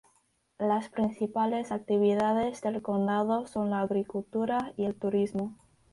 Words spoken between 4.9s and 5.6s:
turismo.